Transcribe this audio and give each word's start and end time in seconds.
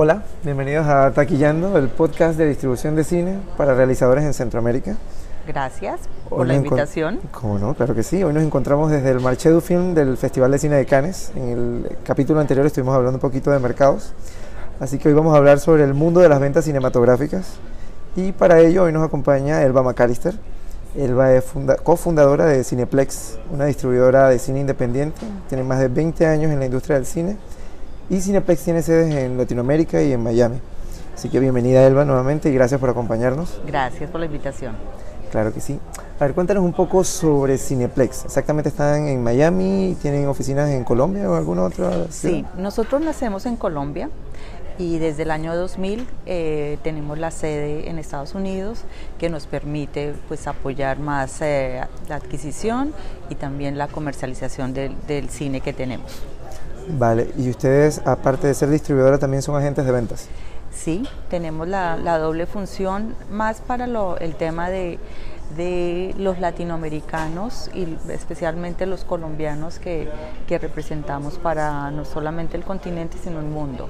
Hola, 0.00 0.22
bienvenidos 0.44 0.86
a 0.86 1.10
Taquillando, 1.10 1.76
el 1.76 1.88
podcast 1.88 2.38
de 2.38 2.46
distribución 2.46 2.94
de 2.94 3.02
cine 3.02 3.38
para 3.56 3.74
realizadores 3.74 4.22
en 4.22 4.32
Centroamérica. 4.32 4.96
Gracias 5.44 6.02
por 6.28 6.42
Hoy 6.42 6.46
la 6.46 6.54
invitación. 6.54 7.18
¿Cómo 7.32 7.58
no? 7.58 7.74
Claro 7.74 7.96
que 7.96 8.04
sí. 8.04 8.22
Hoy 8.22 8.32
nos 8.32 8.44
encontramos 8.44 8.92
desde 8.92 9.10
el 9.10 9.18
Marché 9.18 9.50
du 9.50 9.60
Film 9.60 9.94
del 9.94 10.16
Festival 10.16 10.52
de 10.52 10.58
Cine 10.60 10.76
de 10.76 10.86
Cannes. 10.86 11.32
En 11.34 11.48
el 11.48 11.96
capítulo 12.04 12.38
anterior 12.38 12.64
estuvimos 12.64 12.94
hablando 12.94 13.16
un 13.16 13.20
poquito 13.20 13.50
de 13.50 13.58
mercados. 13.58 14.12
Así 14.78 14.98
que 14.98 15.08
hoy 15.08 15.14
vamos 15.14 15.34
a 15.34 15.38
hablar 15.38 15.58
sobre 15.58 15.82
el 15.82 15.94
mundo 15.94 16.20
de 16.20 16.28
las 16.28 16.38
ventas 16.38 16.64
cinematográficas. 16.64 17.54
Y 18.14 18.30
para 18.30 18.60
ello 18.60 18.84
hoy 18.84 18.92
nos 18.92 19.04
acompaña 19.04 19.62
Elba 19.64 19.82
McAllister. 19.82 20.34
Elba 20.96 21.32
es 21.32 21.44
funda- 21.44 21.76
cofundadora 21.76 22.44
de 22.44 22.62
Cineplex, 22.62 23.38
una 23.52 23.64
distribuidora 23.64 24.28
de 24.28 24.38
cine 24.38 24.60
independiente. 24.60 25.20
Tiene 25.48 25.64
más 25.64 25.80
de 25.80 25.88
20 25.88 26.24
años 26.24 26.52
en 26.52 26.60
la 26.60 26.66
industria 26.66 26.94
del 26.96 27.06
cine. 27.06 27.36
Y 28.10 28.20
Cineplex 28.20 28.62
tiene 28.64 28.82
sedes 28.82 29.14
en 29.14 29.36
Latinoamérica 29.36 30.02
y 30.02 30.12
en 30.12 30.22
Miami. 30.22 30.58
Así 31.14 31.28
que 31.28 31.40
bienvenida 31.40 31.86
Elba 31.86 32.04
nuevamente 32.04 32.48
y 32.48 32.54
gracias 32.54 32.80
por 32.80 32.88
acompañarnos. 32.90 33.60
Gracias 33.66 34.08
por 34.10 34.20
la 34.20 34.26
invitación. 34.26 34.76
Claro 35.30 35.52
que 35.52 35.60
sí. 35.60 35.78
A 36.18 36.24
ver, 36.24 36.34
cuéntanos 36.34 36.64
un 36.64 36.72
poco 36.72 37.04
sobre 37.04 37.58
Cineplex. 37.58 38.24
¿Exactamente 38.24 38.70
están 38.70 39.06
en 39.08 39.22
Miami? 39.22 39.96
¿Tienen 40.00 40.26
oficinas 40.26 40.70
en 40.70 40.84
Colombia 40.84 41.28
o 41.30 41.34
alguna 41.34 41.64
otra 41.64 42.06
Sí, 42.10 42.28
ciudad? 42.30 42.54
nosotros 42.56 43.02
nacemos 43.02 43.44
en 43.44 43.56
Colombia 43.56 44.08
y 44.78 44.98
desde 44.98 45.24
el 45.24 45.30
año 45.32 45.54
2000 45.54 46.06
eh, 46.24 46.78
tenemos 46.82 47.18
la 47.18 47.30
sede 47.30 47.90
en 47.90 47.98
Estados 47.98 48.34
Unidos 48.34 48.84
que 49.18 49.28
nos 49.28 49.46
permite 49.46 50.14
pues 50.28 50.46
apoyar 50.46 50.98
más 50.98 51.42
eh, 51.42 51.80
la 52.08 52.14
adquisición 52.16 52.94
y 53.28 53.34
también 53.34 53.76
la 53.76 53.88
comercialización 53.88 54.72
del, 54.72 54.94
del 55.06 55.28
cine 55.28 55.60
que 55.60 55.72
tenemos. 55.74 56.22
Vale, 56.90 57.30
y 57.36 57.50
ustedes, 57.50 58.00
aparte 58.04 58.46
de 58.46 58.54
ser 58.54 58.70
distribuidora, 58.70 59.18
también 59.18 59.42
son 59.42 59.56
agentes 59.56 59.84
de 59.84 59.92
ventas. 59.92 60.28
Sí, 60.72 61.06
tenemos 61.28 61.66
la, 61.68 61.96
la 61.96 62.18
doble 62.18 62.46
función 62.46 63.14
más 63.30 63.60
para 63.60 63.86
lo- 63.86 64.16
el 64.18 64.36
tema 64.36 64.70
de, 64.70 64.98
de 65.56 66.14
los 66.18 66.38
latinoamericanos 66.38 67.70
y 67.74 67.96
especialmente 68.10 68.86
los 68.86 69.04
colombianos 69.04 69.78
que, 69.78 70.08
que 70.46 70.58
representamos 70.58 71.38
para 71.38 71.90
no 71.90 72.04
solamente 72.04 72.56
el 72.56 72.64
continente 72.64 73.18
sino 73.22 73.40
el 73.40 73.46
mundo. 73.46 73.88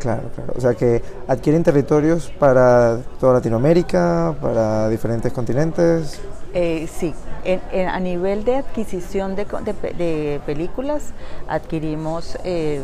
Claro, 0.00 0.28
claro. 0.34 0.52
O 0.56 0.60
sea 0.60 0.74
que 0.74 1.02
adquieren 1.28 1.62
territorios 1.62 2.30
para 2.38 2.98
toda 3.18 3.34
Latinoamérica, 3.34 4.34
para 4.40 4.88
diferentes 4.88 5.32
continentes. 5.32 6.20
Eh, 6.58 6.88
sí, 6.90 7.12
en- 7.44 7.88
a 7.88 8.00
nivel 8.00 8.42
de 8.44 8.56
adquisición 8.56 9.36
de, 9.36 9.44
de 9.44 9.92
de 9.92 10.40
películas 10.46 11.12
adquirimos 11.48 12.38
eh, 12.44 12.80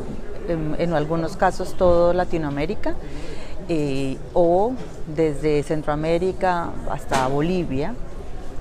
en, 0.78 0.92
algunos 0.92 1.38
casos 1.38 1.72
todo 1.78 2.12
Latinoamérica 2.12 2.94
eh, 3.70 4.18
o 4.34 4.72
desde 5.16 5.62
Centroamérica 5.62 6.68
hasta 6.90 7.26
Bolivia 7.28 7.94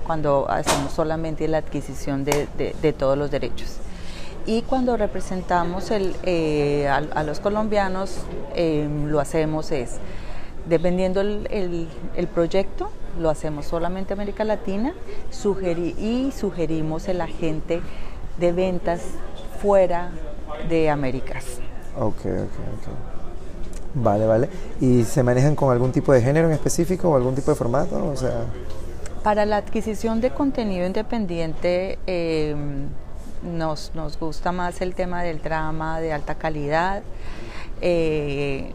cuando 0.06 0.46
hacemos 0.48 0.92
solamente 0.92 1.46
la 1.46 1.58
adquisición 1.58 2.24
de, 2.24 2.48
todos 2.98 3.18
los 3.18 3.30
derechos. 3.30 3.76
Y 4.46 4.62
cuando 4.62 4.96
representamos 4.96 5.90
el, 5.90 6.16
eh, 6.22 6.88
a, 6.88 7.02
a 7.20 7.22
los 7.22 7.38
colombianos, 7.38 8.16
lo 8.56 9.20
hacemos 9.20 9.72
es, 9.72 9.98
dependiendo 10.66 11.20
el- 11.20 11.86
el 12.16 12.26
proyecto, 12.28 12.88
lo 13.20 13.30
hacemos 13.30 13.66
solamente 13.66 14.12
América 14.12 14.44
Latina 14.44 14.92
sugeri- 15.30 15.94
y 15.98 16.32
sugerimos 16.32 17.08
el 17.08 17.20
agente 17.20 17.80
de 18.38 18.52
ventas 18.52 19.02
fuera 19.60 20.10
de 20.68 20.90
Américas. 20.90 21.44
Ok, 21.98 22.16
ok, 22.18 22.26
ok. 22.26 22.88
Vale, 23.94 24.26
vale. 24.26 24.48
¿Y 24.80 25.04
se 25.04 25.22
manejan 25.22 25.54
con 25.54 25.70
algún 25.70 25.92
tipo 25.92 26.12
de 26.12 26.22
género 26.22 26.48
en 26.48 26.54
específico 26.54 27.10
o 27.10 27.16
algún 27.16 27.34
tipo 27.34 27.50
de 27.50 27.56
formato? 27.56 28.06
O 28.06 28.16
sea, 28.16 28.46
Para 29.22 29.44
la 29.44 29.58
adquisición 29.58 30.20
de 30.22 30.30
contenido 30.30 30.86
independiente 30.86 31.98
eh, 32.06 32.56
nos, 33.42 33.92
nos 33.94 34.18
gusta 34.18 34.50
más 34.50 34.80
el 34.80 34.94
tema 34.94 35.22
del 35.22 35.42
drama 35.42 36.00
de 36.00 36.12
alta 36.12 36.36
calidad 36.36 37.02
eh, 37.82 38.72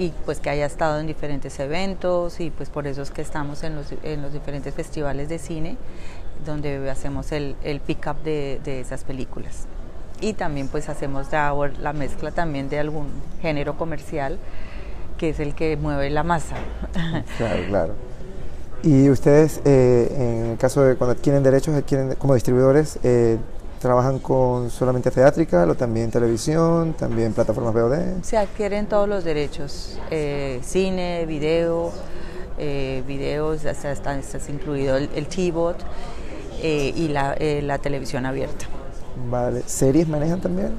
y 0.00 0.14
pues 0.24 0.40
que 0.40 0.48
haya 0.48 0.64
estado 0.64 0.98
en 0.98 1.06
diferentes 1.06 1.60
eventos 1.60 2.40
y 2.40 2.48
pues 2.48 2.70
por 2.70 2.86
eso 2.86 3.02
es 3.02 3.10
que 3.10 3.20
estamos 3.20 3.62
en 3.62 3.76
los, 3.76 3.92
en 4.02 4.22
los 4.22 4.32
diferentes 4.32 4.72
festivales 4.72 5.28
de 5.28 5.38
cine 5.38 5.76
donde 6.46 6.88
hacemos 6.88 7.32
el, 7.32 7.54
el 7.62 7.80
pick-up 7.80 8.16
de, 8.24 8.62
de 8.64 8.80
esas 8.80 9.04
películas. 9.04 9.66
Y 10.22 10.32
también 10.32 10.68
pues 10.68 10.88
hacemos 10.88 11.26
la 11.30 11.92
mezcla 11.92 12.30
también 12.30 12.70
de 12.70 12.78
algún 12.78 13.08
género 13.42 13.76
comercial 13.76 14.38
que 15.18 15.28
es 15.28 15.38
el 15.38 15.54
que 15.54 15.76
mueve 15.76 16.08
la 16.08 16.22
masa. 16.22 16.56
Claro, 17.36 17.62
claro. 17.68 17.94
Y 18.82 19.10
ustedes, 19.10 19.60
eh, 19.66 20.08
en 20.16 20.50
el 20.52 20.56
caso 20.56 20.82
de 20.82 20.96
cuando 20.96 21.12
adquieren 21.14 21.42
derechos, 21.42 21.74
adquieren 21.74 22.14
como 22.14 22.32
distribuidores, 22.32 22.98
eh, 23.02 23.36
trabajan 23.80 24.18
con 24.18 24.70
solamente 24.70 25.10
teátrica 25.10 25.64
o 25.64 25.74
también 25.74 26.10
televisión, 26.10 26.92
también 26.92 27.32
plataformas 27.32 27.74
VOD. 27.74 28.22
Se 28.22 28.36
adquieren 28.36 28.86
todos 28.86 29.08
los 29.08 29.24
derechos, 29.24 29.98
eh, 30.10 30.60
cine, 30.62 31.24
video, 31.26 31.90
eh, 32.58 33.02
videos, 33.06 33.64
hasta 33.64 33.90
está 33.90 34.20
incluido 34.48 34.96
el, 34.98 35.08
el 35.14 35.26
T-Bot 35.26 35.78
eh, 36.62 36.92
y 36.94 37.08
la, 37.08 37.34
la 37.40 37.78
televisión 37.78 38.26
abierta. 38.26 38.66
Vale. 39.28 39.62
¿Series 39.66 40.06
manejan 40.06 40.40
también? 40.40 40.72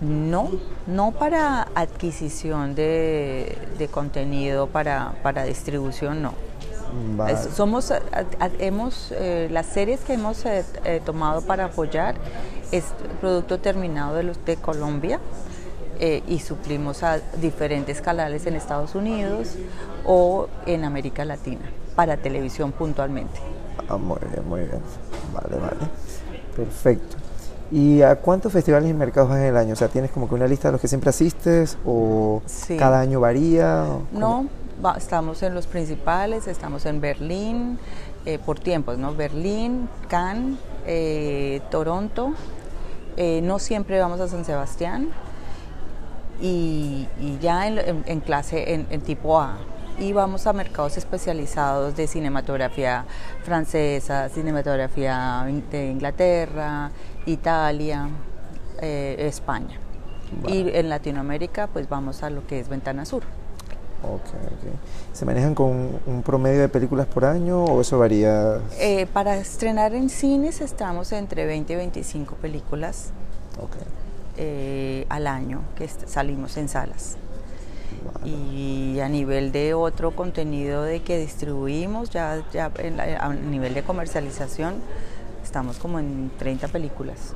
No, 0.00 0.50
no 0.86 1.12
para 1.12 1.68
adquisición 1.74 2.74
de, 2.74 3.58
de 3.78 3.88
contenido, 3.88 4.68
para, 4.68 5.14
para 5.22 5.44
distribución, 5.44 6.22
no. 6.22 6.47
Vale. 7.16 7.32
Es- 7.34 7.48
Somos, 7.54 7.90
a- 7.90 8.00
a- 8.40 8.50
hemos, 8.58 9.12
eh, 9.12 9.48
las 9.50 9.66
series 9.66 10.00
que 10.00 10.14
hemos 10.14 10.44
eh, 10.46 10.64
eh, 10.84 11.00
tomado 11.04 11.42
para 11.42 11.66
apoyar 11.66 12.14
es 12.72 12.84
producto 13.20 13.58
terminado 13.58 14.14
de 14.14 14.22
los 14.22 14.44
de 14.44 14.56
Colombia 14.56 15.18
eh, 16.00 16.22
y 16.28 16.38
suplimos 16.40 17.02
a 17.02 17.18
diferentes 17.40 18.00
canales 18.00 18.46
en 18.46 18.54
Estados 18.54 18.94
Unidos 18.94 19.54
o 20.06 20.48
en 20.66 20.84
América 20.84 21.24
Latina 21.24 21.62
para 21.96 22.16
televisión 22.16 22.72
puntualmente. 22.72 23.40
Ah, 23.88 23.96
muy 23.96 24.18
bien, 24.32 24.48
muy 24.48 24.60
bien. 24.60 24.80
Vale, 25.34 25.56
vale. 25.56 25.90
Perfecto. 26.54 27.16
¿Y 27.70 28.00
a 28.02 28.16
cuántos 28.16 28.52
festivales 28.52 28.88
y 28.88 28.94
mercados 28.94 29.28
vas 29.30 29.38
en 29.40 29.44
el 29.46 29.56
año? 29.56 29.72
O 29.74 29.76
sea, 29.76 29.88
¿tienes 29.88 30.10
como 30.10 30.28
que 30.28 30.34
una 30.34 30.46
lista 30.46 30.68
de 30.68 30.72
los 30.72 30.80
que 30.80 30.88
siempre 30.88 31.10
asistes 31.10 31.76
o 31.84 32.40
Sí. 32.46 32.76
cada 32.76 33.00
año 33.00 33.20
varía? 33.20 33.84
o? 33.84 34.02
No, 34.16 34.46
va- 34.84 34.96
estamos 34.96 35.42
en 35.42 35.54
los 35.54 35.66
principales, 35.66 36.46
estamos 36.46 36.86
en 36.86 37.00
Berlín, 37.00 37.78
eh, 38.24 38.38
por 38.38 38.58
tiempos, 38.60 38.98
¿no? 38.98 39.14
Berlín, 39.14 39.88
Cannes, 40.08 40.58
eh, 40.86 41.60
Toronto, 41.70 42.32
eh, 43.16 43.40
no 43.42 43.58
siempre 43.58 44.00
vamos 44.00 44.20
a 44.20 44.28
San 44.28 44.44
Sebastián 44.44 45.08
y, 46.40 47.08
y 47.20 47.38
ya 47.40 47.66
en, 47.66 47.78
en- 47.78 48.04
en 48.06 48.20
clase, 48.20 48.74
en, 48.74 48.86
en 48.90 49.00
tipo 49.00 49.40
A. 49.40 49.56
Y 49.98 50.12
vamos 50.12 50.46
a 50.46 50.52
mercados 50.52 50.96
especializados 50.96 51.96
de 51.96 52.06
cinematografía 52.06 53.04
francesa, 53.42 54.28
cinematografía 54.28 55.44
in- 55.48 55.64
de 55.70 55.90
Inglaterra, 55.90 56.90
Italia, 57.26 58.08
eh, 58.80 59.16
España. 59.18 59.76
Y 60.46 60.68
en 60.76 60.88
Latinoamérica 60.88 61.66
pues 61.68 61.88
vamos 61.88 62.22
a 62.22 62.30
lo 62.30 62.46
que 62.46 62.60
es 62.60 62.68
Ventana 62.68 63.04
Sur. 63.04 63.22
Ok, 64.02 64.26
ok. 64.26 65.12
¿Se 65.12 65.24
manejan 65.24 65.54
con 65.54 65.90
un 66.06 66.22
promedio 66.24 66.60
de 66.60 66.68
películas 66.68 67.06
por 67.06 67.24
año 67.24 67.64
o 67.64 67.80
eso 67.80 67.98
varía? 67.98 68.60
Eh, 68.78 69.06
para 69.12 69.36
estrenar 69.36 69.94
en 69.94 70.08
cines 70.08 70.60
estamos 70.60 71.10
entre 71.12 71.46
20 71.46 71.72
y 71.72 71.76
25 71.76 72.36
películas 72.36 73.10
Ok. 73.60 73.74
eh, 74.36 75.04
al 75.08 75.26
año 75.26 75.62
que 75.76 75.88
salimos 75.88 76.56
en 76.56 76.68
salas. 76.68 77.16
Y 78.24 79.00
a 79.00 79.08
nivel 79.08 79.50
de 79.52 79.74
otro 79.74 80.14
contenido 80.14 80.82
de 80.82 81.02
que 81.02 81.18
distribuimos, 81.18 82.10
ya, 82.10 82.42
ya 82.52 82.70
en 82.78 82.96
la- 82.96 83.16
a 83.18 83.32
nivel 83.34 83.74
de 83.74 83.82
comercialización, 83.82 84.74
estamos 85.42 85.78
como 85.78 85.98
en 85.98 86.30
30 86.38 86.68
películas. 86.68 87.34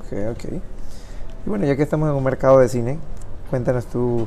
Ok, 0.00 0.18
ok. 0.32 0.52
Y 1.46 1.48
bueno, 1.48 1.64
ya 1.64 1.76
que 1.76 1.82
estamos 1.82 2.08
en 2.10 2.14
un 2.16 2.24
mercado 2.24 2.58
de 2.58 2.68
cine, 2.68 2.98
cuéntanos 3.50 3.86
tú 3.86 4.26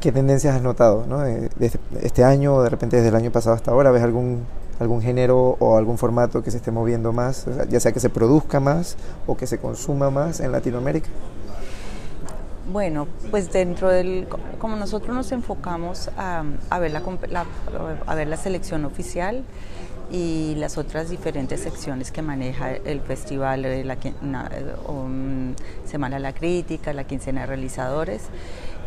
qué 0.00 0.12
tendencias 0.12 0.56
has 0.56 0.62
notado, 0.62 1.04
¿no? 1.06 1.20
De, 1.20 1.48
de 1.56 1.66
este, 1.66 1.78
este 2.02 2.24
año 2.24 2.54
o 2.54 2.62
de 2.62 2.70
repente 2.70 2.96
desde 2.96 3.08
el 3.08 3.16
año 3.16 3.30
pasado 3.30 3.56
hasta 3.56 3.70
ahora, 3.70 3.90
¿ves 3.90 4.02
algún, 4.02 4.44
algún 4.80 5.02
género 5.02 5.56
o 5.58 5.76
algún 5.76 5.98
formato 5.98 6.42
que 6.42 6.50
se 6.50 6.58
esté 6.58 6.70
moviendo 6.70 7.12
más, 7.12 7.46
ya 7.68 7.80
sea 7.80 7.92
que 7.92 8.00
se 8.00 8.08
produzca 8.10 8.60
más 8.60 8.96
o 9.26 9.36
que 9.36 9.46
se 9.46 9.58
consuma 9.58 10.10
más 10.10 10.40
en 10.40 10.52
Latinoamérica? 10.52 11.08
Bueno, 12.70 13.06
pues 13.30 13.50
dentro 13.50 13.88
del, 13.88 14.28
como 14.58 14.76
nosotros 14.76 15.14
nos 15.16 15.32
enfocamos 15.32 16.10
a, 16.18 16.44
a 16.68 16.78
ver, 16.78 16.90
la, 16.92 17.02
la- 17.30 17.46
a 18.06 18.14
ver 18.14 18.28
la 18.28 18.36
selección 18.36 18.84
oficial 18.84 19.42
y 20.10 20.54
las 20.56 20.76
otras 20.76 21.08
diferentes 21.08 21.60
secciones 21.60 22.10
que 22.12 22.20
maneja 22.20 22.72
el 22.72 23.00
festival, 23.00 23.64
eh, 23.64 23.84
la, 23.84 23.94
eh, 23.94 24.74
um, 24.86 25.54
Semana 25.86 26.16
de 26.16 26.22
la 26.22 26.34
Crítica, 26.34 26.92
la 26.92 27.04
quincena 27.04 27.42
de 27.42 27.46
realizadores, 27.46 28.22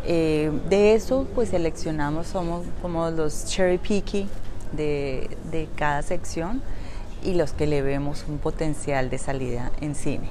Eh, 0.04 0.50
de 0.68 0.94
eso, 0.94 1.26
pues 1.34 1.50
seleccionamos, 1.50 2.26
somos 2.26 2.64
como 2.80 3.10
los 3.10 3.46
cherry 3.46 3.78
picky 3.78 4.28
de, 4.72 5.30
de 5.50 5.68
cada 5.76 6.02
sección 6.02 6.60
y 7.22 7.34
los 7.34 7.52
que 7.52 7.66
le 7.66 7.82
vemos 7.82 8.24
un 8.28 8.38
potencial 8.38 9.10
de 9.10 9.18
salida 9.18 9.70
en 9.80 9.94
cine. 9.94 10.28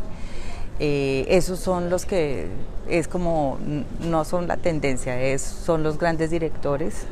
Eh, 0.80 1.26
esos 1.30 1.60
son 1.60 1.90
los 1.90 2.06
que 2.06 2.48
es 2.90 3.08
como, 3.08 3.60
no 4.00 4.26
son 4.26 4.48
la 4.48 4.58
tendencia, 4.58 5.22
es, 5.22 5.42
son 5.42 5.84
los 5.84 6.00
grandes 6.00 6.32
directores 6.32 7.06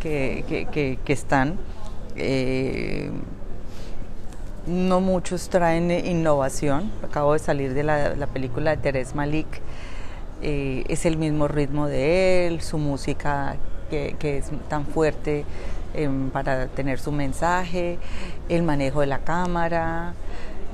que, 0.00 0.44
que, 0.48 0.98
que, 1.04 1.12
están. 1.12 1.58
Eh, 2.16 3.10
no 4.66 5.00
muchos 5.00 5.48
traen 5.50 5.90
innovación. 5.90 6.90
Acabo 7.02 7.34
de 7.34 7.38
salir 7.40 7.74
de 7.74 7.82
la, 7.82 8.14
la 8.16 8.26
película 8.26 8.70
de 8.70 8.78
Teres 8.78 9.14
Malik. 9.14 9.46
Eh, 10.42 10.84
es 10.88 11.04
el 11.06 11.16
mismo 11.16 11.48
ritmo 11.48 11.86
de 11.86 12.46
él, 12.46 12.60
su 12.60 12.78
música 12.78 13.56
que, 13.90 14.16
que 14.18 14.38
es 14.38 14.50
tan 14.68 14.86
fuerte 14.86 15.44
Em, 15.94 16.28
para 16.30 16.66
tener 16.66 16.98
su 16.98 17.10
mensaje, 17.10 17.98
el 18.48 18.62
manejo 18.62 19.00
de 19.00 19.06
la 19.06 19.20
cámara. 19.20 20.12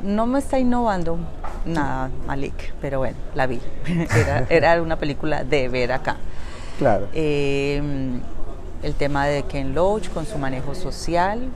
No 0.03 0.27
me 0.27 0.41
está 0.41 0.59
innovando 0.59 1.19
nada 1.65 2.11
Malik, 2.27 2.75
pero 2.81 2.99
bueno, 2.99 3.17
la 3.35 3.47
vi. 3.47 3.61
era, 4.51 4.83
una 4.83 4.97
película 4.97 5.45
de 5.45 5.69
ver 5.69 5.93
acá. 5.93 6.17
Claro. 6.79 7.07
Em, 7.15 8.21
el 8.83 8.95
tema 8.95 9.27
de 9.27 9.45
Ken 9.45 9.73
Loach 9.73 10.11
con 10.11 10.27
su 10.27 10.37
manejo 10.37 10.75
social, 10.75 11.49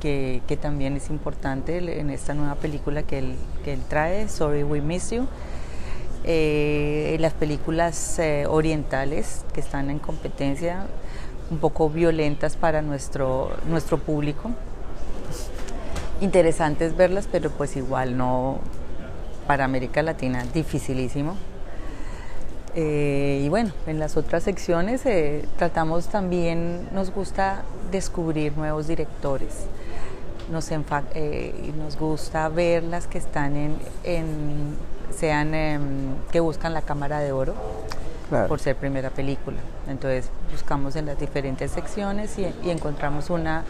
que, 0.00 0.40
también 0.60 0.96
es 0.96 1.10
importante 1.10 2.00
en 2.00 2.10
esta 2.10 2.34
nueva 2.34 2.54
película 2.56 3.02
que 3.02 3.18
él, 3.18 3.36
que 3.62 3.74
él 3.74 3.80
trae, 3.88 4.28
Sorry 4.28 4.64
We 4.64 4.80
Miss 4.80 5.10
You. 5.10 5.28
Eh, 6.26 7.18
las 7.20 7.34
películas 7.34 8.18
eh, 8.18 8.46
orientales 8.48 9.44
que 9.52 9.60
están 9.60 9.90
en 9.90 9.98
competencia, 9.98 10.86
un 11.50 11.58
poco 11.58 11.90
violentas 11.90 12.56
para 12.56 12.80
nuestro, 12.80 13.50
nuestro 13.68 13.98
público. 13.98 14.50
Interesantes 16.22 16.96
verlas, 16.96 17.28
pero 17.30 17.50
pues 17.50 17.76
igual 17.76 18.16
no 18.16 18.60
para 19.46 19.66
América 19.66 20.02
Latina, 20.02 20.46
dificilísimo. 20.54 21.36
Eh, 22.74 23.42
y 23.44 23.48
bueno, 23.50 23.72
en 23.86 23.98
las 23.98 24.16
otras 24.16 24.44
secciones 24.44 25.02
tratamos 25.58 26.06
también, 26.06 26.88
nos 26.92 27.10
gusta 27.10 27.64
descubrir 27.92 28.56
nuevos 28.56 28.88
directores. 28.88 29.66
Nos, 30.50 30.70
eh, 30.70 31.72
nos 31.76 31.98
gusta 31.98 32.48
ver 32.48 32.82
las 32.82 33.06
que 33.06 33.18
están 33.18 33.56
en 33.56 33.74
sean 35.10 35.54
em, 35.54 35.82
que 36.30 36.40
buscan 36.40 36.74
la 36.74 36.82
cámara 36.82 37.20
de 37.20 37.32
oro 37.32 37.54
por 38.48 38.58
ser 38.58 38.76
primera 38.76 39.10
película. 39.10 39.58
Entonces 39.88 40.28
buscamos 40.50 40.96
en 40.96 41.06
las 41.06 41.18
diferentes 41.18 41.70
secciones 41.70 42.36
y, 42.38 42.52
encontramos 42.68 43.30
una 43.30 43.64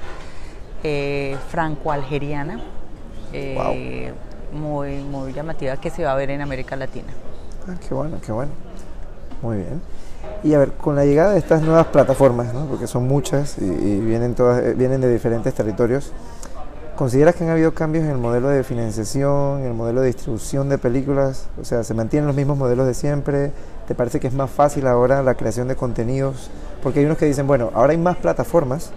eh, 0.83 1.37
franco-algeriana 1.49 2.61
eh, 3.33 4.13
muy, 4.53 4.97
muy 5.03 5.33
llamativa 5.33 5.77
que 5.77 5.91
se 5.91 6.05
va 6.05 6.13
a 6.13 6.15
ver 6.15 6.31
en 6.31 6.41
América 6.41 6.77
Latina. 6.77 7.09
Ah, 7.69 7.75
qué 7.87 7.95
bueno, 7.95 8.19
qué 8.25 8.33
bueno. 8.33 8.53
Muy 9.43 9.59
bien. 9.59 9.83
Y 10.43 10.55
a 10.55 10.59
ver, 10.59 10.73
con 10.73 10.95
la 10.95 11.05
llegada 11.05 11.33
de 11.33 11.39
estas 11.39 11.63
nuevas 11.63 11.87
plataformas, 11.87 12.49
porque 12.69 12.87
son 12.87 13.09
muchas 13.09 13.59
y, 13.59 14.01
vienen, 14.01 14.35
todas, 14.35 14.63
eh, 14.63 14.75
vienen 14.75 15.01
de 15.01 15.13
diferentes 15.13 15.53
territorios, 15.55 16.13
¿Consideras 16.97 17.35
que 17.35 17.43
han 17.43 17.51
habido 17.51 17.75
cambios 17.75 18.05
en 18.05 18.13
el 18.13 18.19
modelo 18.19 18.49
de 18.49 18.63
financiación, 18.63 19.63
en 19.63 19.67
el 19.67 19.75
modelo 19.75 20.03
de 20.03 20.07
distribución 20.09 20.69
de 20.69 20.79
películas? 20.79 21.47
O 21.61 21.65
sea, 21.65 21.83
¿se 21.83 21.93
mantienen 21.93 22.29
los 22.29 22.37
mismos 22.37 22.57
modelos 22.57 22.87
de 22.87 22.95
siempre? 22.95 23.51
¿Te 23.89 23.97
parece 23.97 24.21
que 24.21 24.29
es 24.29 24.33
más 24.33 24.49
fácil 24.49 24.87
ahora 24.87 25.21
la 25.25 25.35
creación 25.35 25.67
de 25.67 25.75
contenidos? 25.75 26.51
Porque 26.85 27.01
hay 27.01 27.07
unos 27.07 27.19
que 27.19 27.27
dicen, 27.27 27.49
bueno, 27.49 27.73
ahora 27.75 27.91
hay 27.91 27.99
más 27.99 28.17
plataformas, 28.19 28.91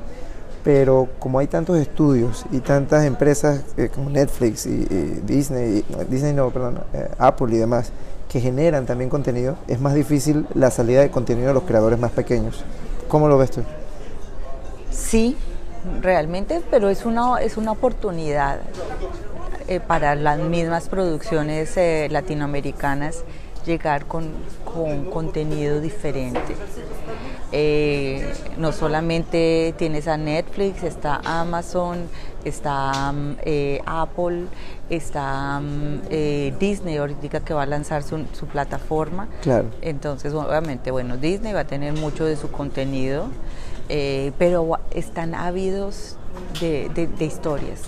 pero 0.64 1.08
como 1.18 1.40
hay 1.40 1.48
tantos 1.48 1.76
estudios 1.80 2.46
y 2.52 2.60
tantas 2.60 3.04
empresas 3.04 3.64
eh, 3.78 3.90
como 3.92 4.12
Netflix 4.12 4.68
y, 4.68 4.86
Disney, 5.26 5.84
Disney 6.08 6.34
no, 6.34 6.52
perdón, 6.52 6.82
eh, 6.94 7.10
Apple 7.18 7.48
y 7.56 7.58
demás, 7.58 7.92
que 8.30 8.40
generan 8.40 8.86
también 8.86 9.10
contenido, 9.10 9.56
es 9.68 9.82
más 9.82 9.96
difícil 9.96 10.46
la 10.54 10.70
salida 10.70 11.02
de 11.02 11.10
contenido 11.10 11.48
de 11.48 11.56
los 11.56 11.64
creadores 11.64 11.98
más 11.98 12.12
pequeños. 12.12 12.64
¿Cómo 13.08 13.28
lo 13.28 13.40
ves 13.40 13.50
tú? 13.50 13.62
Sí, 14.92 15.36
realmente, 16.02 16.62
pero 16.70 16.90
es 16.90 17.06
una, 17.06 17.38
es 17.42 17.58
una 17.58 17.72
oportunidad 17.72 18.60
eh, 19.68 19.82
para 19.82 20.16
las 20.16 20.40
mismas 20.40 20.88
producciones 20.88 21.76
eh, 21.76 22.08
latinoamericanas 22.10 23.26
llegar 23.66 24.06
con, 24.06 24.32
contenido 25.12 25.82
diferente. 25.82 26.56
Eh, 27.52 28.34
no 28.58 28.72
solamente 28.72 29.74
tienes 29.78 30.08
a 30.08 30.16
Netflix, 30.16 30.84
está 30.84 31.20
Amazon, 31.26 32.08
está 32.46 33.14
Apple, 33.86 34.46
está 34.90 35.62
Disney 36.58 36.96
ahorita 36.96 37.42
que 37.42 37.54
va 37.54 37.64
a 37.64 37.66
lanzar 37.66 38.04
su, 38.04 38.24
su 38.32 38.46
plataforma. 38.46 39.28
Claro. 39.42 39.68
Entonces, 39.82 40.34
obviamente, 40.34 40.92
bueno, 40.92 41.18
Disney 41.18 41.52
va 41.52 41.62
a 41.62 41.68
tener 41.68 41.92
mucho 41.92 42.24
de 42.24 42.38
su 42.38 42.50
contenido 42.50 43.28
eh, 43.90 44.32
pero 44.38 44.80
están 44.92 45.34
ávidos 45.34 46.18
de, 46.60 47.10
historias, 47.20 47.84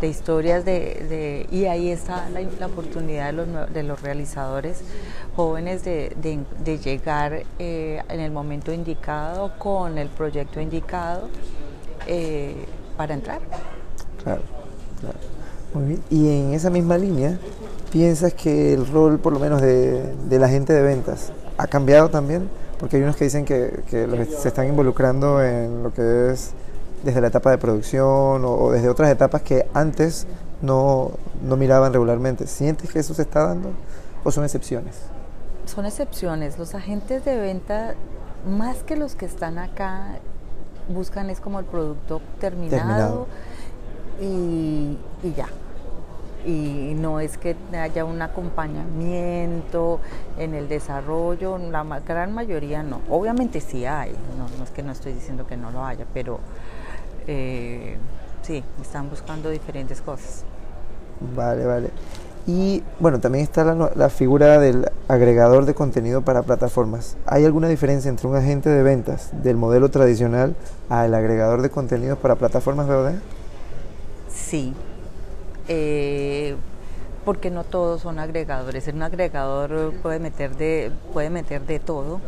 de 0.00 0.08
historias 0.08 0.64
de, 0.64 1.46
y 1.50 1.66
ahí 1.66 1.90
está 1.90 2.28
la, 2.30 2.66
oportunidad 2.66 3.26
de 3.26 3.32
los, 3.32 3.72
de 3.72 3.82
los, 3.82 4.00
realizadores 4.00 4.80
jóvenes 5.34 5.84
de, 5.84 6.78
llegar 6.82 7.42
eh, 7.58 8.02
en 8.08 8.20
el 8.20 8.30
momento 8.30 8.72
indicado 8.72 9.52
con 9.58 9.98
el 9.98 10.08
proyecto 10.08 10.60
indicado 10.60 11.28
eh, 12.06 12.64
para 12.96 13.14
entrar. 13.14 13.40
Claro. 14.22 14.42
Muy 15.74 15.84
bien. 15.84 16.02
Y 16.08 16.28
en 16.30 16.54
esa 16.54 16.70
misma 16.70 16.96
línea, 16.96 17.38
¿piensas 17.92 18.32
que 18.32 18.72
el 18.72 18.86
rol 18.86 19.18
por 19.18 19.34
lo 19.34 19.38
menos 19.38 19.60
de, 19.60 20.14
de 20.14 20.38
la 20.38 20.48
gente 20.48 20.72
de 20.72 20.80
ventas 20.80 21.32
ha 21.58 21.66
cambiado 21.66 22.08
también? 22.08 22.48
Porque 22.78 22.96
hay 22.96 23.02
unos 23.02 23.16
que 23.16 23.24
dicen 23.24 23.44
que, 23.44 23.82
se 23.88 24.48
están 24.48 24.66
involucrando 24.66 25.42
en 25.42 25.82
lo 25.82 25.92
que 25.92 26.30
es 26.30 26.52
desde 27.04 27.20
la 27.20 27.28
etapa 27.28 27.50
de 27.50 27.58
producción 27.58 28.44
o, 28.44 28.70
desde 28.70 28.88
otras 28.88 29.10
etapas 29.10 29.42
que 29.42 29.66
antes 29.74 30.26
no, 30.62 31.12
no, 31.42 31.56
miraban 31.56 31.92
regularmente. 31.92 32.46
¿Sientes 32.46 32.90
que 32.90 32.98
eso 32.98 33.14
se 33.14 33.22
está 33.22 33.46
dando 33.46 33.70
o 34.24 34.30
son 34.30 34.44
excepciones? 34.44 34.96
Son 35.66 35.86
excepciones. 35.86 36.58
Los 36.58 36.74
agentes 36.74 37.24
de 37.24 37.36
venta, 37.36 37.94
más 38.48 38.78
que 38.78 38.96
los 38.96 39.14
que 39.14 39.26
están 39.26 39.58
acá, 39.58 40.18
buscan 40.88 41.30
es 41.30 41.40
como 41.40 41.58
el 41.58 41.66
producto 41.66 42.20
terminado, 42.40 43.26
Y, 44.20 44.98
y 45.22 45.34
ya 45.36 45.46
y 46.46 46.94
no 46.94 47.18
es 47.18 47.38
que 47.38 47.56
haya 47.76 48.04
un 48.04 48.22
acompañamiento 48.22 50.00
en 50.38 50.54
el 50.54 50.68
desarrollo, 50.68 51.58
la 51.58 51.84
gran 52.06 52.32
mayoría 52.32 52.84
no. 52.84 53.00
Obviamente 53.10 53.60
sí 53.60 53.84
hay, 53.84 54.12
no, 54.38 54.64
es 54.64 54.70
que 54.70 54.82
no 54.82 54.92
estoy 54.92 55.12
diciendo 55.12 55.46
que 55.46 55.56
no 55.56 55.72
lo 55.72 55.84
haya, 55.84 56.06
pero 56.14 56.38
eh, 57.26 57.96
sí, 58.42 58.62
están 58.80 59.10
buscando 59.10 59.50
diferentes 59.50 60.00
cosas. 60.00 60.44
Vale, 61.34 61.64
vale. 61.64 61.90
Y 62.46 62.84
bueno, 63.00 63.18
también 63.18 63.42
está 63.42 63.64
la, 63.64 63.90
la, 63.96 64.08
figura 64.08 64.60
del 64.60 64.88
agregador 65.08 65.64
de 65.64 65.74
contenido 65.74 66.22
para 66.22 66.44
plataformas. 66.44 67.16
¿Hay 67.26 67.44
alguna 67.44 67.66
diferencia 67.66 68.08
entre 68.08 68.28
un 68.28 68.36
agente 68.36 68.68
de 68.68 68.84
ventas 68.84 69.30
del 69.42 69.56
modelo 69.56 69.90
tradicional 69.90 70.54
al 70.88 71.12
agregador 71.12 71.60
de 71.62 71.70
contenidos 71.70 72.18
para 72.18 72.36
plataformas 72.36 72.86
VOD? 72.86 73.14
Sí, 74.28 74.74
eh, 75.68 76.56
porque 77.24 77.50
no 77.50 77.64
todos 77.64 78.02
son 78.02 78.18
agregadores. 78.18 78.86
Un 78.88 79.02
agregador 79.02 79.94
puede 80.02 80.18
meter 80.18 80.56
de, 80.56 80.92
puede 81.12 81.30
meter 81.30 81.62
de 81.62 81.80
todo. 81.80 82.20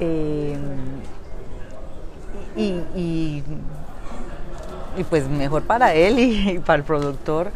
Eh, 0.00 0.56
y, 2.56 3.42
pues 5.08 5.28
mejor 5.28 5.62
para 5.62 5.94
él 5.94 6.18
y, 6.18 6.58
para 6.58 6.78
el 6.78 6.84
productor, 6.84 7.50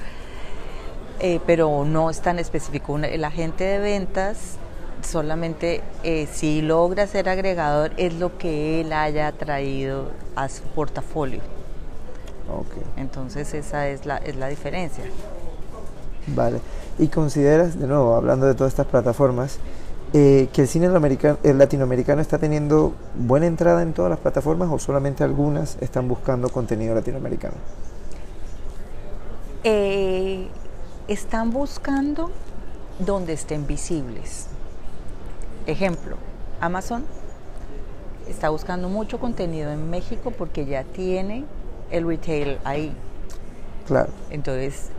eh, 1.20 1.40
pero 1.46 1.84
no 1.84 2.10
es 2.10 2.20
tan 2.20 2.38
específico. 2.38 2.98
El 2.98 3.24
agente 3.24 3.64
de 3.64 3.78
ventas 3.78 4.58
solamente 5.02 5.82
si 6.32 6.62
logra 6.62 7.06
ser 7.06 7.28
agregador 7.28 7.92
es 7.96 8.14
lo 8.14 8.38
que 8.38 8.80
él 8.80 8.92
haya 8.92 9.32
traído 9.32 10.10
a 10.36 10.48
su 10.48 10.62
portafolio. 10.62 11.55
Entonces 12.96 13.52
esa 13.54 13.88
es 13.88 14.06
la, 14.06 14.16
es 14.18 14.36
la 14.36 14.48
diferencia. 14.48 15.04
Vale. 16.28 16.60
¿Y 16.98 17.08
consideras, 17.08 17.78
de 17.78 17.86
nuevo, 17.86 18.14
hablando 18.14 18.46
de 18.46 18.54
todas 18.54 18.72
estas 18.72 18.86
plataformas, 18.86 19.58
eh, 20.12 20.48
que 20.52 20.62
el 20.62 20.68
cine 20.68 20.86
el 21.42 21.58
latinoamericano 21.58 22.22
está 22.22 22.38
teniendo 22.38 22.94
buena 23.14 23.46
entrada 23.46 23.82
en 23.82 23.92
todas 23.92 24.10
las 24.10 24.20
plataformas 24.20 24.68
o 24.70 24.78
solamente 24.78 25.24
algunas 25.24 25.76
están 25.80 26.08
buscando 26.08 26.48
contenido 26.48 26.94
latinoamericano? 26.94 27.54
Eh, 29.64 30.48
están 31.08 31.50
buscando 31.50 32.30
donde 32.98 33.32
estén 33.32 33.66
visibles. 33.66 34.46
ejemplo, 35.66 36.16
Amazon 36.60 37.04
está 38.28 38.48
buscando 38.48 38.88
mucho 38.88 39.18
contenido 39.18 39.70
en 39.70 39.90
México 39.90 40.30
porque 40.30 40.64
ya 40.64 40.84
tiene 40.84 41.44
el 41.90 42.06
retail 42.06 42.58
ahí. 42.64 42.92
Claro. 43.86 44.10
Entonces, 44.30 44.90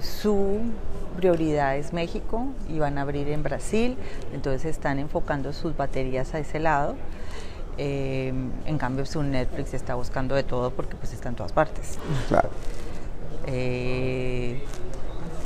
su 0.00 0.60
prioridad 1.16 1.76
es 1.76 1.92
México 1.92 2.46
y 2.68 2.78
van 2.78 2.98
a 2.98 3.02
abrir 3.02 3.28
en 3.28 3.42
Brasil, 3.42 3.96
entonces 4.32 4.64
están 4.64 4.98
enfocando 4.98 5.52
sus 5.52 5.76
baterías 5.76 6.34
a 6.34 6.38
ese 6.38 6.58
lado. 6.58 6.96
Eh, 7.78 8.32
en 8.66 8.78
cambio, 8.78 9.06
su 9.06 9.22
Netflix 9.22 9.74
está 9.74 9.94
buscando 9.94 10.34
de 10.34 10.42
todo 10.42 10.70
porque 10.70 10.96
pues 10.96 11.12
está 11.12 11.28
en 11.28 11.34
todas 11.34 11.52
partes. 11.52 11.98
Claro. 12.28 12.50
Eh, 13.46 14.62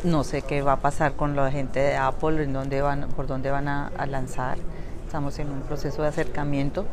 no 0.02 0.24
sé 0.24 0.42
qué 0.42 0.62
va 0.62 0.72
a 0.72 0.80
pasar 0.80 1.14
con 1.14 1.36
la 1.36 1.50
gente 1.50 1.80
de 1.80 1.96
Apple, 1.96 2.42
en 2.42 2.52
dónde 2.52 2.82
van, 2.82 3.08
por 3.08 3.26
dónde 3.26 3.50
van 3.50 3.68
a, 3.68 3.90
lanzar. 4.06 4.58
Estamos 5.06 5.38
en 5.38 5.50
un 5.50 5.60
proceso 5.60 6.02
de 6.02 6.08
acercamiento, 6.08 6.86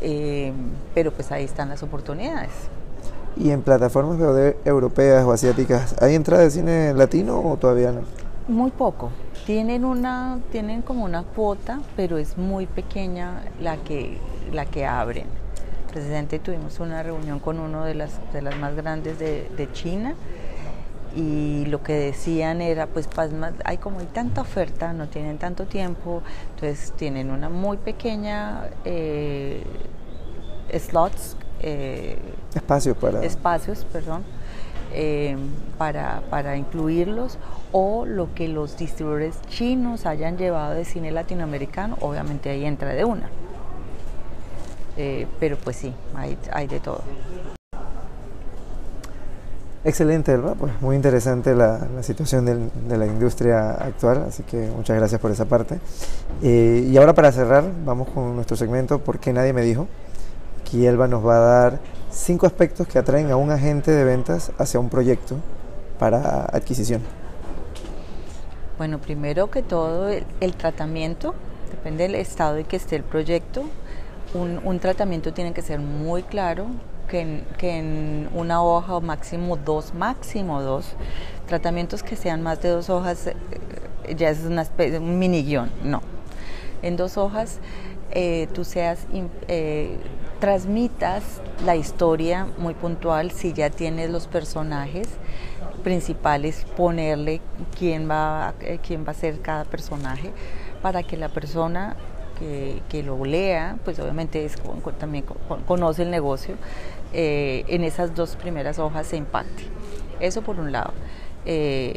eh, 0.00 0.52
pero 0.92 1.12
pues 1.12 1.30
ahí 1.30 1.44
están 1.44 1.68
las 1.68 1.82
oportunidades. 1.82 2.50
¿Y 3.36 3.50
en 3.50 3.62
plataformas 3.62 4.18
europeas 4.64 5.24
o 5.24 5.32
asiáticas 5.32 5.96
hay 6.00 6.14
entrada 6.14 6.44
de 6.44 6.50
cine 6.50 6.94
latino 6.94 7.40
o 7.40 7.56
todavía 7.56 7.90
no? 7.90 8.02
Muy 8.46 8.70
poco. 8.70 9.10
Tienen 9.46 9.84
una, 9.84 10.38
tienen 10.52 10.82
como 10.82 11.04
una 11.04 11.22
cuota, 11.22 11.80
pero 11.96 12.18
es 12.18 12.38
muy 12.38 12.66
pequeña 12.66 13.42
la 13.60 13.78
que, 13.78 14.18
la 14.52 14.66
que 14.66 14.86
abren. 14.86 15.26
Presidente, 15.90 16.38
tuvimos 16.38 16.78
una 16.78 17.02
reunión 17.02 17.40
con 17.40 17.58
uno 17.58 17.84
de 17.84 17.94
las, 17.94 18.20
de 18.32 18.42
las 18.42 18.56
más 18.58 18.74
grandes 18.74 19.18
de, 19.18 19.68
China 19.72 20.14
y 21.16 21.64
lo 21.66 21.82
que 21.82 21.92
decían 21.92 22.60
era, 22.60 22.86
pues 22.86 23.08
hay 23.64 23.78
como 23.78 24.00
hay 24.00 24.06
tanta 24.06 24.40
oferta, 24.40 24.92
no 24.92 25.08
tienen 25.08 25.38
tanto 25.38 25.66
tiempo, 25.66 26.22
entonces 26.54 26.92
tienen 26.96 27.30
una 27.30 27.48
muy 27.48 27.76
pequeña 27.76 28.68
eh, 28.84 29.62
slots. 30.78 31.36
Eh, 31.66 32.18
espacios 32.54 32.96
para... 32.96 33.24
Espacios, 33.24 33.86
perdón, 33.90 34.22
eh, 34.92 35.36
para, 35.78 36.22
para 36.28 36.56
incluirlos 36.56 37.38
o 37.72 38.04
lo 38.04 38.34
que 38.34 38.48
los 38.48 38.76
distribuidores 38.76 39.40
chinos 39.48 40.04
hayan 40.04 40.36
llevado 40.36 40.74
de 40.74 40.84
cine 40.84 41.10
latinoamericano, 41.10 41.96
obviamente 42.00 42.50
ahí 42.50 42.66
entra 42.66 42.90
de 42.90 43.04
una. 43.04 43.30
pero 45.40 45.56
pues 45.56 45.76
sí, 45.76 45.92
hay, 46.14 46.36
hay 46.52 46.66
de 46.66 46.80
todo. 46.80 47.00
Excelente, 49.84 50.32
Elba. 50.32 50.54
Pues 50.54 50.72
muy 50.80 50.96
interesante 50.96 51.54
la, 51.54 51.86
situación 52.02 52.46
de 52.46 52.96
la 52.96 53.06
industria 53.06 53.72
actual, 53.72 54.24
así 54.28 54.42
que 54.42 54.70
muchas 54.74 54.96
gracias 54.96 55.20
por 55.20 55.30
esa 55.30 55.44
parte. 55.44 55.78
Eh, 56.42 56.88
y 56.90 56.96
ahora 56.96 57.12
para 57.12 57.30
cerrar, 57.32 57.64
vamos 57.84 58.08
con 58.08 58.34
nuestro 58.34 58.56
segmento 58.56 58.98
¿Por 58.98 59.18
qué 59.18 59.32
nadie 59.32 59.52
me 59.52 59.62
dijo? 59.62 59.86
Aquí 60.74 60.88
Elba 60.88 61.06
nos 61.06 61.24
va 61.24 61.36
a 61.36 61.38
dar 61.38 61.80
cinco 62.10 62.46
aspectos 62.46 62.88
que 62.88 62.98
atraen 62.98 63.30
a 63.30 63.36
un 63.36 63.52
agente 63.52 63.92
de 63.92 64.02
ventas 64.02 64.50
hacia 64.58 64.80
un 64.80 64.88
proyecto 64.88 65.36
para 66.00 66.46
adquisición. 66.46 67.00
Bueno, 68.76 68.98
primero 68.98 69.52
que 69.52 69.62
todo, 69.62 70.08
el, 70.08 70.56
tratamiento, 70.56 71.32
depende 71.70 72.02
del 72.02 72.16
estado 72.16 72.56
en 72.56 72.64
que 72.64 72.74
esté 72.74 72.96
el 72.96 73.04
proyecto. 73.04 73.62
Un, 74.34 74.80
tratamiento 74.80 75.32
tiene 75.32 75.52
que 75.52 75.62
ser 75.62 75.78
muy 75.78 76.24
claro, 76.24 76.66
que 77.06 77.20
en, 77.60 78.28
una 78.34 78.60
hoja 78.60 78.96
o 78.96 79.00
máximo 79.00 79.56
dos, 79.56 79.94
máximo 79.94 80.60
dos. 80.60 80.96
Tratamientos 81.46 82.02
que 82.02 82.16
sean 82.16 82.42
más 82.42 82.60
de 82.62 82.70
dos 82.70 82.90
hojas 82.90 83.28
eh, 83.28 83.36
ya 84.16 84.28
es 84.28 84.40
una 84.40 84.62
especie, 84.62 84.98
un 84.98 85.20
mini 85.20 85.44
guion, 85.44 85.70
no. 85.84 86.02
En 86.82 86.96
dos 86.96 87.16
hojas 87.16 87.60
eh, 88.16 88.48
tú 88.52 88.62
seas, 88.64 89.06
eh, 89.48 89.96
transmitas 90.44 91.40
la 91.64 91.74
historia 91.74 92.46
muy 92.58 92.74
puntual, 92.74 93.30
si 93.30 93.54
ya 93.54 93.70
tienes 93.70 94.10
los 94.10 94.26
personajes 94.26 95.08
principales, 95.82 96.66
ponerle 96.76 97.40
quién 97.78 98.10
va, 98.10 98.52
quién 98.86 99.06
va 99.06 99.12
a 99.12 99.14
ser 99.14 99.40
cada 99.40 99.64
personaje 99.64 100.32
para 100.82 101.02
que 101.02 101.16
la 101.16 101.30
persona 101.30 101.96
que, 102.38 103.02
lo 103.02 103.24
lea, 103.24 103.78
pues 103.86 103.98
obviamente 103.98 104.44
es, 104.44 104.56
también 104.98 105.24
conoce 105.66 106.02
el 106.02 106.10
negocio, 106.10 106.56
eh, 107.14 107.64
en 107.68 107.82
esas 107.82 108.14
dos 108.14 108.36
primeras 108.36 108.78
hojas 108.78 109.06
se 109.06 109.16
impacte. 109.16 109.62
Eso 110.20 110.42
por 110.42 110.60
un 110.60 110.72
lado. 110.72 110.92
Eh, 111.46 111.94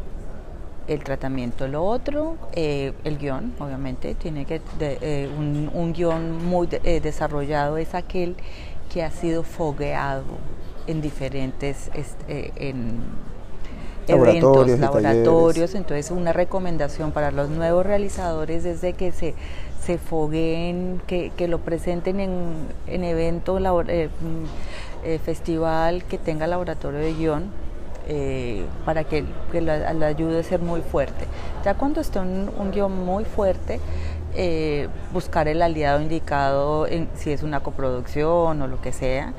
el 0.87 1.03
tratamiento, 1.03 1.67
lo 1.67 1.83
otro, 1.83 2.37
eh, 2.53 2.93
el 3.03 3.17
guion, 3.17 3.53
obviamente, 3.59 4.15
tiene 4.15 4.45
que 4.45 4.61
un, 5.37 5.69
un, 5.73 5.93
guion 5.93 6.45
muy 6.45 6.67
desarrollado 6.67 7.77
es 7.77 7.93
aquel 7.93 8.35
que 8.91 9.03
ha 9.03 9.11
sido 9.11 9.43
fogueado 9.43 10.23
en 10.87 11.01
diferentes 11.01 11.91
este, 11.93 12.53
en 12.55 13.01
eventos, 14.07 14.67
laboratorios. 14.79 15.75
Entonces, 15.75 16.11
una 16.11 16.31
recomendación 16.31 17.11
para 17.11 17.31
los 17.31 17.49
nuevos 17.49 17.85
realizadores 17.85 18.63
es 18.65 18.81
de 18.81 18.93
que 18.93 19.11
se 19.11 19.35
se 19.87 19.97
fogueen, 19.97 21.01
que, 21.07 21.47
lo 21.47 21.59
presenten 21.59 22.19
en, 22.19 22.67
en 22.87 23.05
evento, 23.05 23.57
eh, 23.87 24.09
mm, 24.09 25.05
eh, 25.05 25.19
festival 25.23 26.03
que 26.03 26.17
tenga 26.17 26.45
laboratorio 26.45 26.99
de 26.99 27.13
guion, 27.13 27.45
eh, 28.07 28.65
para 28.85 29.03
que, 29.03 29.25
que 29.51 29.61
la, 29.61 29.89
ayude 30.07 30.39
a 30.39 30.43
ser 30.43 30.61
muy 30.61 30.81
fuerte. 30.81 31.25
Ya 31.63 31.75
cuando 31.75 32.01
esté 32.01 32.19
un, 32.19 32.71
guion 32.71 33.05
muy 33.05 33.25
fuerte, 33.25 33.79
buscar 35.13 35.47
el 35.47 35.61
aliado 35.61 36.01
indicado, 36.01 36.87
en, 36.87 37.09
si 37.15 37.31
es 37.31 37.43
una 37.43 37.61
coproducción 37.61 38.61
o 38.61 38.67
lo 38.67 38.79
que 38.81 38.91
sea, 38.91 39.33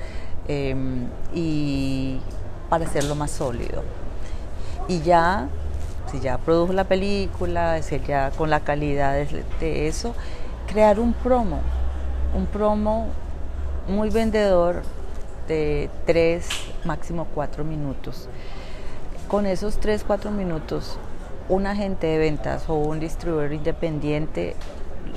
em, 0.48 1.06
y 1.32 2.20
para 2.68 2.84
hacerlo 2.84 3.14
más 3.14 3.30
sólido. 3.30 3.82
Y 4.88 5.00
ya 5.00 5.48
si 6.10 6.20
ya 6.20 6.38
produjo 6.38 6.72
la 6.72 6.84
película, 6.84 7.82
si 7.82 8.00
ya 8.00 8.30
con 8.30 8.50
la 8.50 8.60
calidad 8.60 9.14
de, 9.60 9.88
eso, 9.88 10.14
crear 10.66 10.98
un 10.98 11.12
promo, 11.12 11.60
un 12.34 12.46
promo 12.46 13.08
muy 13.86 14.10
vendedor 14.10 14.82
de 15.46 15.90
tres, 16.06 16.48
máximo 16.84 17.26
cuatro 17.34 17.64
minutos. 17.64 18.28
Con 19.28 19.46
esos 19.46 19.78
tres, 19.78 20.04
cuatro 20.06 20.30
minutos, 20.30 20.98
un 21.48 21.66
agente 21.66 22.06
de 22.06 22.18
ventas 22.18 22.68
o 22.68 22.74
un 22.74 22.98
distribuidor 22.98 23.52
independiente 23.52 24.56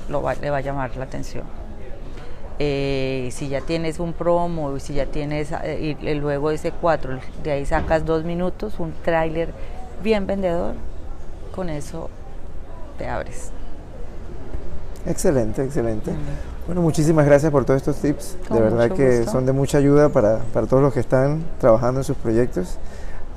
lo 0.09 0.23
le 0.41 0.49
va 0.49 0.57
a 0.57 0.61
llamar 0.61 0.95
la 0.97 1.05
atención. 1.05 1.43
Eh, 2.59 3.29
si 3.31 3.47
ya 3.47 3.61
tienes 3.61 3.99
un 3.99 4.13
promo, 4.13 4.77
si 4.79 4.93
ya 4.93 5.05
tienes, 5.05 5.51
eh, 5.63 5.97
y 5.99 6.13
luego 6.13 6.51
ese 6.51 6.71
cuatro, 6.71 7.19
de 7.43 7.51
ahí 7.51 7.65
sacas 7.65 8.05
dos 8.05 8.23
minutos, 8.23 8.79
un 8.79 8.93
tráiler 9.03 9.53
bien 10.03 10.27
vendedor, 10.27 10.75
con 11.55 11.69
eso 11.69 12.09
te 12.97 13.07
abres. 13.07 13.51
Excelente, 15.05 15.63
excelente. 15.63 16.11
Bueno, 16.67 16.81
muchísimas 16.81 17.25
gracias 17.25 17.51
por 17.51 17.65
todos 17.65 17.77
estos 17.77 17.95
tips. 17.97 18.37
de 18.49 18.59
verdad 18.59 18.91
que 18.91 19.25
son 19.25 19.45
de 19.45 19.51
mucha 19.51 19.79
ayuda 19.79 20.09
para, 20.09 20.39
todos 20.69 20.83
los 20.83 20.93
que 20.93 20.99
están 20.99 21.43
trabajando 21.59 22.01
en 22.01 22.03
sus 22.03 22.17
proyectos. 22.17 22.77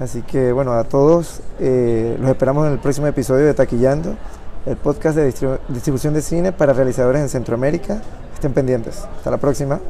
Así 0.00 0.22
que 0.22 0.52
bueno, 0.52 0.72
a 0.72 0.84
todos 0.84 1.40
eh, 1.60 2.16
los 2.20 2.30
esperamos 2.30 2.66
en 2.66 2.72
el 2.72 2.78
próximo 2.78 3.06
episodio 3.06 3.46
de 3.46 3.54
Taquillando, 3.54 4.16
el 4.66 4.76
podcast 4.76 5.16
de 5.16 5.32
distribución 5.68 6.14
de 6.14 6.22
cine 6.22 6.52
para 6.52 6.72
realizadores 6.72 7.22
en 7.22 7.28
Centroamérica. 7.28 8.02
Estén 8.34 8.52
pendientes. 8.52 9.06
Hasta 9.16 9.30
la 9.30 9.38
próxima. 9.38 9.80